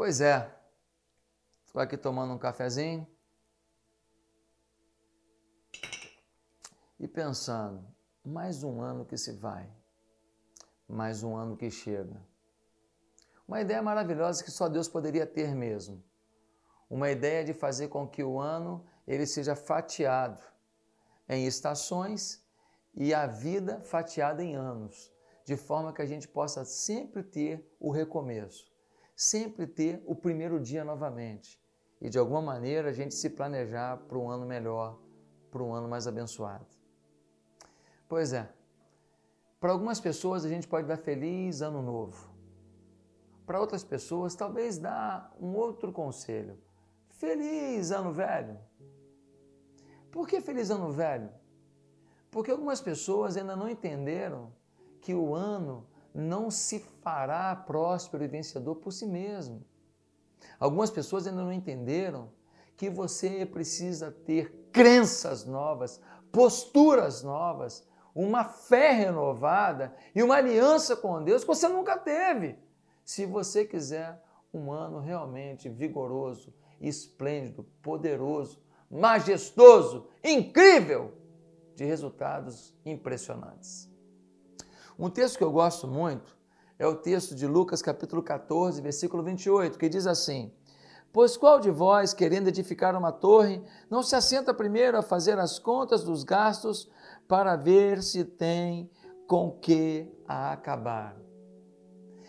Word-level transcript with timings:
Pois 0.00 0.22
é, 0.22 0.50
estou 1.66 1.78
aqui 1.78 1.94
tomando 1.94 2.32
um 2.32 2.38
cafezinho 2.38 3.06
e 6.98 7.06
pensando, 7.06 7.86
mais 8.24 8.64
um 8.64 8.80
ano 8.80 9.04
que 9.04 9.18
se 9.18 9.30
vai, 9.32 9.70
mais 10.88 11.22
um 11.22 11.36
ano 11.36 11.54
que 11.54 11.70
chega. 11.70 12.18
Uma 13.46 13.60
ideia 13.60 13.82
maravilhosa 13.82 14.42
que 14.42 14.50
só 14.50 14.70
Deus 14.70 14.88
poderia 14.88 15.26
ter 15.26 15.54
mesmo. 15.54 16.02
Uma 16.88 17.10
ideia 17.10 17.44
de 17.44 17.52
fazer 17.52 17.88
com 17.88 18.08
que 18.08 18.24
o 18.24 18.40
ano 18.40 18.82
ele 19.06 19.26
seja 19.26 19.54
fatiado 19.54 20.42
em 21.28 21.44
estações 21.44 22.42
e 22.94 23.12
a 23.12 23.26
vida 23.26 23.82
fatiada 23.82 24.42
em 24.42 24.54
anos, 24.56 25.12
de 25.44 25.58
forma 25.58 25.92
que 25.92 26.00
a 26.00 26.06
gente 26.06 26.26
possa 26.26 26.64
sempre 26.64 27.22
ter 27.22 27.70
o 27.78 27.90
recomeço, 27.90 28.69
sempre 29.20 29.66
ter 29.66 30.02
o 30.06 30.14
primeiro 30.14 30.58
dia 30.58 30.82
novamente 30.82 31.60
e 32.00 32.08
de 32.08 32.18
alguma 32.18 32.40
maneira 32.40 32.88
a 32.88 32.92
gente 32.92 33.14
se 33.14 33.28
planejar 33.28 33.98
para 34.08 34.16
um 34.16 34.30
ano 34.30 34.46
melhor, 34.46 34.98
para 35.50 35.62
um 35.62 35.74
ano 35.74 35.86
mais 35.86 36.06
abençoado. 36.06 36.66
Pois 38.08 38.32
é, 38.32 38.50
para 39.60 39.72
algumas 39.72 40.00
pessoas 40.00 40.42
a 40.46 40.48
gente 40.48 40.66
pode 40.66 40.88
dar 40.88 40.96
feliz 40.96 41.60
ano 41.60 41.82
novo. 41.82 42.30
Para 43.44 43.60
outras 43.60 43.84
pessoas, 43.84 44.34
talvez 44.34 44.78
dar 44.78 45.36
um 45.38 45.54
outro 45.54 45.92
conselho. 45.92 46.58
Feliz 47.10 47.90
ano 47.90 48.14
velho. 48.14 48.58
Por 50.10 50.26
que 50.26 50.40
feliz 50.40 50.70
ano 50.70 50.90
velho? 50.92 51.28
Porque 52.30 52.50
algumas 52.50 52.80
pessoas 52.80 53.36
ainda 53.36 53.54
não 53.54 53.68
entenderam 53.68 54.50
que 54.98 55.12
o 55.12 55.34
ano 55.34 55.86
não 56.14 56.50
se 56.50 56.80
fará 57.02 57.54
próspero 57.54 58.24
e 58.24 58.28
vencedor 58.28 58.76
por 58.76 58.92
si 58.92 59.06
mesmo. 59.06 59.64
Algumas 60.58 60.90
pessoas 60.90 61.26
ainda 61.26 61.42
não 61.42 61.52
entenderam 61.52 62.30
que 62.76 62.88
você 62.88 63.44
precisa 63.44 64.10
ter 64.10 64.68
crenças 64.72 65.44
novas, 65.44 66.00
posturas 66.32 67.22
novas, 67.22 67.86
uma 68.14 68.44
fé 68.44 68.92
renovada 68.92 69.94
e 70.14 70.22
uma 70.22 70.36
aliança 70.36 70.96
com 70.96 71.22
Deus 71.22 71.42
que 71.42 71.48
você 71.48 71.68
nunca 71.68 71.96
teve. 71.98 72.58
Se 73.04 73.26
você 73.26 73.64
quiser 73.64 74.22
um 74.52 74.72
ano 74.72 74.98
realmente 74.98 75.68
vigoroso, 75.68 76.52
esplêndido, 76.80 77.64
poderoso, 77.82 78.62
majestoso, 78.90 80.08
incrível, 80.24 81.14
de 81.76 81.84
resultados 81.84 82.74
impressionantes. 82.84 83.89
Um 85.00 85.08
texto 85.08 85.38
que 85.38 85.44
eu 85.44 85.50
gosto 85.50 85.88
muito 85.88 86.36
é 86.78 86.86
o 86.86 86.94
texto 86.94 87.34
de 87.34 87.46
Lucas 87.46 87.80
capítulo 87.80 88.22
14, 88.22 88.82
versículo 88.82 89.22
28, 89.22 89.78
que 89.78 89.88
diz 89.88 90.06
assim: 90.06 90.52
Pois 91.10 91.38
qual 91.38 91.58
de 91.58 91.70
vós, 91.70 92.12
querendo 92.12 92.48
edificar 92.48 92.94
uma 92.94 93.10
torre, 93.10 93.62
não 93.88 94.02
se 94.02 94.14
assenta 94.14 94.52
primeiro 94.52 94.98
a 94.98 95.02
fazer 95.02 95.38
as 95.38 95.58
contas 95.58 96.04
dos 96.04 96.22
gastos 96.22 96.86
para 97.26 97.56
ver 97.56 98.02
se 98.02 98.26
tem 98.26 98.90
com 99.26 99.50
que 99.50 100.06
a 100.28 100.52
acabar? 100.52 101.16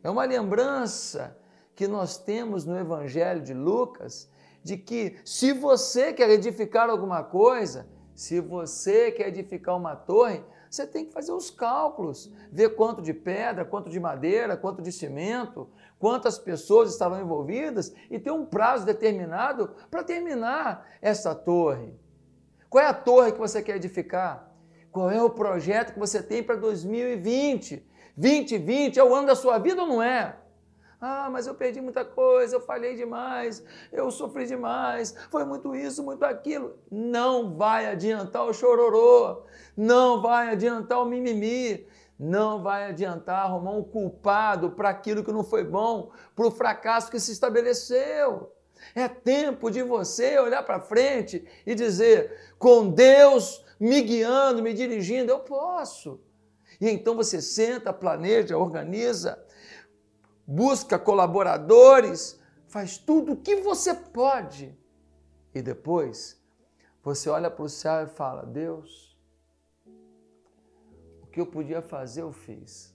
É 0.00 0.08
uma 0.08 0.24
lembrança 0.24 1.36
que 1.74 1.88
nós 1.88 2.16
temos 2.16 2.64
no 2.64 2.78
Evangelho 2.78 3.42
de 3.42 3.54
Lucas 3.54 4.30
de 4.62 4.76
que 4.76 5.16
se 5.24 5.52
você 5.52 6.12
quer 6.12 6.30
edificar 6.30 6.88
alguma 6.88 7.24
coisa, 7.24 7.88
se 8.14 8.40
você 8.40 9.10
quer 9.10 9.28
edificar 9.28 9.76
uma 9.76 9.96
torre, 9.96 10.42
você 10.70 10.86
tem 10.86 11.04
que 11.04 11.12
fazer 11.12 11.32
os 11.32 11.50
cálculos, 11.50 12.32
ver 12.50 12.74
quanto 12.74 13.02
de 13.02 13.12
pedra, 13.12 13.64
quanto 13.64 13.90
de 13.90 14.00
madeira, 14.00 14.56
quanto 14.56 14.80
de 14.80 14.90
cimento, 14.90 15.68
quantas 15.98 16.38
pessoas 16.38 16.90
estarão 16.90 17.20
envolvidas 17.20 17.94
e 18.10 18.18
ter 18.18 18.30
um 18.30 18.46
prazo 18.46 18.86
determinado 18.86 19.74
para 19.90 20.02
terminar 20.02 20.86
essa 21.00 21.34
torre. 21.34 21.94
Qual 22.70 22.82
é 22.82 22.86
a 22.86 22.94
torre 22.94 23.32
que 23.32 23.38
você 23.38 23.62
quer 23.62 23.76
edificar? 23.76 24.50
Qual 24.90 25.10
é 25.10 25.22
o 25.22 25.30
projeto 25.30 25.92
que 25.92 25.98
você 25.98 26.22
tem 26.22 26.42
para 26.42 26.56
2020? 26.56 27.86
2020 28.16 28.98
é 28.98 29.04
o 29.04 29.14
ano 29.14 29.26
da 29.26 29.34
sua 29.34 29.58
vida 29.58 29.82
ou 29.82 29.88
não 29.88 30.02
é? 30.02 30.36
Ah, 31.04 31.28
mas 31.28 31.48
eu 31.48 31.54
perdi 31.56 31.80
muita 31.80 32.04
coisa, 32.04 32.54
eu 32.54 32.60
falhei 32.60 32.94
demais, 32.94 33.64
eu 33.90 34.08
sofri 34.08 34.46
demais, 34.46 35.12
foi 35.32 35.44
muito 35.44 35.74
isso, 35.74 36.00
muito 36.00 36.24
aquilo. 36.24 36.78
Não 36.88 37.56
vai 37.56 37.86
adiantar 37.86 38.46
o 38.46 38.54
chororô, 38.54 39.42
não 39.76 40.22
vai 40.22 40.50
adiantar 40.50 41.02
o 41.02 41.04
mimimi, 41.04 41.84
não 42.16 42.62
vai 42.62 42.84
adiantar 42.84 43.46
arrumar 43.46 43.72
um 43.72 43.82
culpado 43.82 44.70
para 44.70 44.90
aquilo 44.90 45.24
que 45.24 45.32
não 45.32 45.42
foi 45.42 45.64
bom, 45.64 46.12
para 46.36 46.46
o 46.46 46.52
fracasso 46.52 47.10
que 47.10 47.18
se 47.18 47.32
estabeleceu. 47.32 48.54
É 48.94 49.08
tempo 49.08 49.72
de 49.72 49.82
você 49.82 50.38
olhar 50.38 50.62
para 50.62 50.78
frente 50.78 51.44
e 51.66 51.74
dizer: 51.74 52.54
com 52.60 52.88
Deus 52.88 53.64
me 53.80 54.00
guiando, 54.02 54.62
me 54.62 54.72
dirigindo, 54.72 55.32
eu 55.32 55.40
posso. 55.40 56.20
E 56.80 56.88
então 56.88 57.16
você 57.16 57.42
senta, 57.42 57.92
planeja, 57.92 58.56
organiza, 58.56 59.44
busca 60.52 60.98
colaboradores, 60.98 62.38
faz 62.68 62.98
tudo 62.98 63.32
o 63.32 63.36
que 63.36 63.56
você 63.56 63.94
pode. 63.94 64.78
E 65.54 65.62
depois 65.62 66.38
você 67.02 67.30
olha 67.30 67.50
para 67.50 67.64
o 67.64 67.68
céu 67.68 68.04
e 68.04 68.06
fala: 68.06 68.44
Deus, 68.44 69.18
o 71.22 71.26
que 71.26 71.40
eu 71.40 71.46
podia 71.46 71.80
fazer, 71.80 72.20
eu 72.20 72.32
fiz. 72.32 72.94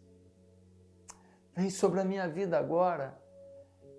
Vem 1.56 1.72
sobre 1.72 2.00
a 2.00 2.06
minha 2.06 2.28
vida 2.30 2.60
agora 2.60 3.20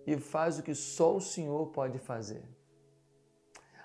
e 0.07 0.17
faz 0.17 0.61
o 0.61 0.63
que 0.63 0.75
só 0.75 1.17
o 1.17 1.21
Senhor 1.21 1.67
pode 1.73 1.99
fazer. 1.99 2.49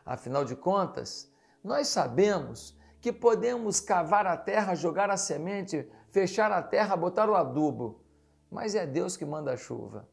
Afinal 0.06 0.46
de 0.46 0.56
contas, 0.56 1.32
nós 1.64 1.88
sabemos 1.88 2.78
que 3.02 3.12
podemos 3.12 3.80
cavar 3.80 4.28
a 4.28 4.38
terra, 4.38 4.76
jogar 4.76 5.10
a 5.10 5.18
semente, 5.18 5.90
fechar 6.10 6.52
a 6.52 6.62
terra, 6.62 6.96
botar 6.96 7.28
o 7.28 7.36
adubo 7.36 8.03
mas 8.54 8.76
é 8.76 8.86
Deus 8.86 9.18
que 9.18 9.26
manda 9.26 9.52
a 9.52 9.58
chuva. 9.58 10.08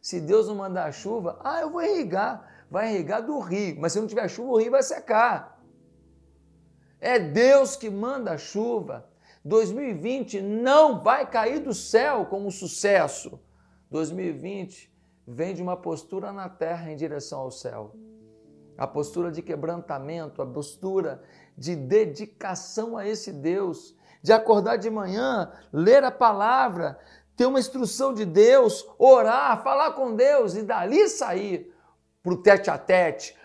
Se 0.00 0.20
Deus 0.20 0.48
não 0.48 0.54
mandar 0.54 0.86
a 0.86 0.92
chuva, 0.92 1.38
ah, 1.44 1.60
eu 1.60 1.70
vou 1.70 1.82
irrigar. 1.82 2.64
Vai 2.70 2.94
irrigar 2.94 3.24
do 3.24 3.38
rio, 3.38 3.76
mas 3.78 3.92
se 3.92 4.00
não 4.00 4.06
tiver 4.06 4.28
chuva, 4.28 4.52
o 4.52 4.58
rio 4.58 4.70
vai 4.70 4.82
secar. 4.82 5.60
É 7.00 7.18
Deus 7.18 7.76
que 7.76 7.90
manda 7.90 8.32
a 8.32 8.38
chuva. 8.38 9.08
2020 9.44 10.40
não 10.40 11.02
vai 11.02 11.28
cair 11.28 11.60
do 11.60 11.74
céu 11.74 12.26
como 12.26 12.50
sucesso. 12.50 13.38
2020 13.90 14.92
vem 15.26 15.54
de 15.54 15.62
uma 15.62 15.76
postura 15.76 16.32
na 16.32 16.48
terra 16.48 16.90
em 16.90 16.96
direção 16.96 17.40
ao 17.40 17.50
céu. 17.50 17.94
A 18.78 18.86
postura 18.86 19.30
de 19.30 19.42
quebrantamento, 19.42 20.42
a 20.42 20.46
postura 20.46 21.22
de 21.56 21.74
dedicação 21.74 22.96
a 22.96 23.06
esse 23.06 23.32
Deus, 23.32 23.96
de 24.22 24.32
acordar 24.32 24.76
de 24.76 24.90
manhã, 24.90 25.52
ler 25.72 26.02
a 26.04 26.10
palavra, 26.10 26.98
ter 27.36 27.46
uma 27.46 27.60
instrução 27.60 28.14
de 28.14 28.24
Deus, 28.24 28.88
orar, 28.98 29.62
falar 29.62 29.92
com 29.92 30.16
Deus 30.16 30.54
e 30.54 30.62
dali 30.62 31.06
sair 31.08 31.72
para 32.22 32.32
o 32.32 32.42
tete 32.42 32.70
a 32.70 32.78
tete, 32.78 33.36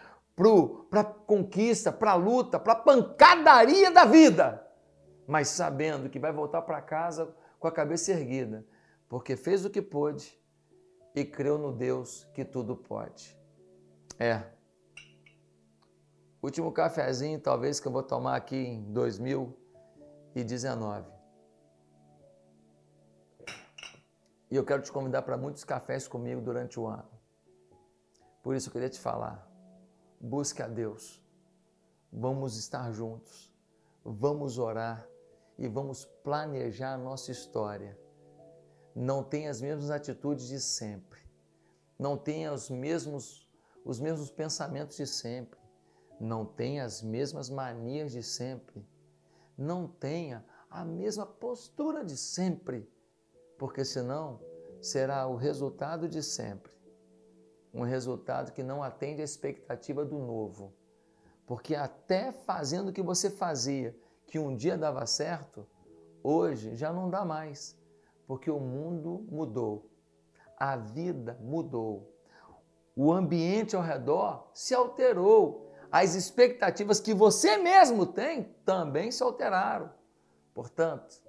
para 0.89 1.01
a 1.01 1.03
conquista, 1.03 1.91
para 1.91 2.11
a 2.11 2.15
luta, 2.15 2.57
para 2.59 2.73
a 2.73 2.77
pancadaria 2.77 3.91
da 3.91 4.05
vida, 4.05 4.65
mas 5.27 5.49
sabendo 5.49 6.09
que 6.09 6.17
vai 6.17 6.31
voltar 6.31 6.63
para 6.63 6.81
casa 6.81 7.31
com 7.59 7.67
a 7.67 7.71
cabeça 7.71 8.11
erguida, 8.11 8.65
porque 9.07 9.35
fez 9.35 9.63
o 9.65 9.69
que 9.69 9.81
pôde 9.81 10.39
e 11.13 11.25
creu 11.25 11.57
no 11.57 11.71
Deus 11.71 12.27
que 12.33 12.45
tudo 12.45 12.75
pode. 12.75 13.37
É. 14.17 14.41
Último 16.41 16.71
cafezinho, 16.71 17.39
talvez, 17.39 17.79
que 17.79 17.87
eu 17.87 17.91
vou 17.91 18.01
tomar 18.01 18.35
aqui 18.35 18.55
em 18.55 18.81
2019. 18.91 21.20
E 24.51 24.55
eu 24.57 24.65
quero 24.65 24.81
te 24.81 24.91
convidar 24.91 25.21
para 25.21 25.37
muitos 25.37 25.63
cafés 25.63 26.09
comigo 26.09 26.41
durante 26.41 26.77
o 26.77 26.85
ano. 26.85 27.09
Por 28.43 28.53
isso 28.53 28.67
eu 28.67 28.73
queria 28.73 28.89
te 28.89 28.99
falar: 28.99 29.49
busque 30.19 30.61
a 30.61 30.67
Deus. 30.67 31.23
Vamos 32.11 32.57
estar 32.57 32.91
juntos. 32.91 33.49
Vamos 34.03 34.57
orar 34.57 35.07
e 35.57 35.69
vamos 35.69 36.03
planejar 36.21 36.95
a 36.95 36.97
nossa 36.97 37.31
história. 37.31 37.97
Não 38.93 39.23
tenha 39.23 39.49
as 39.49 39.61
mesmas 39.61 39.89
atitudes 39.89 40.49
de 40.49 40.59
sempre. 40.59 41.21
Não 41.97 42.17
tenha 42.17 42.51
os 42.51 42.69
mesmos 42.69 43.49
os 43.85 44.01
mesmos 44.01 44.29
pensamentos 44.29 44.97
de 44.97 45.07
sempre. 45.07 45.59
Não 46.19 46.45
tenha 46.45 46.83
as 46.83 47.01
mesmas 47.01 47.49
manias 47.49 48.11
de 48.11 48.21
sempre. 48.21 48.85
Não 49.57 49.87
tenha 49.87 50.45
a 50.69 50.83
mesma 50.83 51.25
postura 51.25 52.03
de 52.03 52.17
sempre 52.17 52.91
porque 53.61 53.85
senão 53.85 54.39
será 54.81 55.27
o 55.27 55.35
resultado 55.35 56.09
de 56.09 56.23
sempre. 56.23 56.71
Um 57.71 57.83
resultado 57.83 58.53
que 58.53 58.63
não 58.63 58.81
atende 58.81 59.21
à 59.21 59.23
expectativa 59.23 60.03
do 60.03 60.17
novo. 60.17 60.73
Porque 61.45 61.75
até 61.75 62.31
fazendo 62.31 62.89
o 62.89 62.91
que 62.91 63.03
você 63.03 63.29
fazia, 63.29 63.95
que 64.25 64.39
um 64.39 64.55
dia 64.55 64.75
dava 64.75 65.05
certo, 65.05 65.67
hoje 66.23 66.75
já 66.75 66.91
não 66.91 67.07
dá 67.07 67.23
mais. 67.23 67.77
Porque 68.25 68.49
o 68.49 68.59
mundo 68.59 69.27
mudou, 69.29 69.87
a 70.57 70.75
vida 70.75 71.37
mudou, 71.39 72.11
o 72.95 73.13
ambiente 73.13 73.75
ao 73.75 73.83
redor 73.83 74.49
se 74.55 74.73
alterou. 74.73 75.71
As 75.91 76.15
expectativas 76.15 76.99
que 76.99 77.13
você 77.13 77.57
mesmo 77.57 78.07
tem 78.07 78.55
também 78.65 79.11
se 79.11 79.21
alteraram. 79.21 79.91
Portanto, 80.51 81.21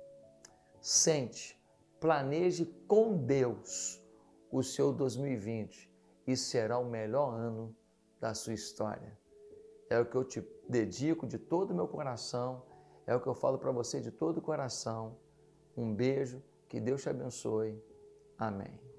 sente, 0.81 1.62
planeje 2.03 2.67
com 2.89 3.17
Deus 3.17 4.03
o 4.51 4.61
seu 4.61 4.93
2020 4.93 5.89
e 6.27 6.37
será 6.37 6.77
o 6.77 6.85
melhor 6.85 7.33
ano 7.33 7.77
da 8.21 8.35
sua 8.35 8.55
história. 8.55 9.17
É 9.89 10.01
o 10.01 10.05
que 10.05 10.17
eu 10.17 10.25
te 10.25 10.45
dedico 10.69 11.29
de 11.29 11.39
todo 11.39 11.71
o 11.71 11.75
meu 11.75 11.87
coração, 11.87 12.65
é 13.07 13.15
o 13.15 13.21
que 13.21 13.29
eu 13.29 13.35
falo 13.35 13.57
para 13.57 13.71
você 13.71 14.01
de 14.01 14.11
todo 14.11 14.39
o 14.39 14.43
coração. 14.43 15.17
Um 15.77 15.95
beijo, 15.95 16.43
que 16.69 16.81
Deus 16.81 17.03
te 17.03 17.09
abençoe. 17.09 17.81
Amém. 18.37 18.92